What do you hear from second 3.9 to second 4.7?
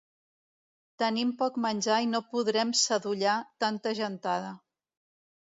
gentada.